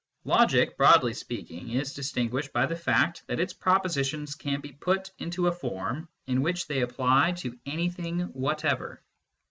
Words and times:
Logic, 0.23 0.75
broadly 0.77 1.13
speaking, 1.13 1.69
is 1.69 1.93
distinguished 1.93 2.51
by 2.53 2.65
the 2.65 2.75
fact 2.75 3.21
that 3.27 3.39
its 3.39 3.53
propositions 3.53 4.33
can 4.33 4.59
be 4.59 4.71
put 4.71 5.11
into 5.19 5.45
a 5.45 5.51
form 5.51 6.09
in 6.25 6.41
which 6.41 6.65
they 6.65 6.81
apply 6.81 7.33
to 7.33 7.55
anything 7.67 8.21
whatever. 8.33 9.03